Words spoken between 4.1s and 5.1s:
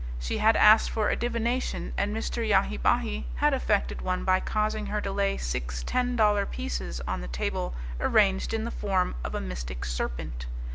by causing her